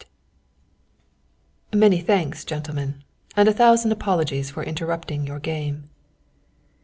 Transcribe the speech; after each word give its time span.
"Many 1.71 2.01
thanks, 2.01 2.43
gentlemen, 2.43 3.03
and 3.37 3.47
a 3.47 3.53
thousand 3.53 3.91
apologies 3.91 4.49
for 4.49 4.63
interrupting 4.63 5.27
your 5.27 5.37
game." 5.37 5.91